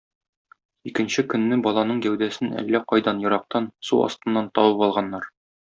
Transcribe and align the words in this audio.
Икенче 0.91 1.23
көнне 1.33 1.59
баланың 1.67 2.01
гәүдәсен 2.07 2.57
әллә 2.63 2.83
кайдан 2.95 3.23
ерактан, 3.29 3.71
су 3.91 4.05
астыннан 4.09 4.53
табып 4.59 4.87
алганнар. 4.89 5.35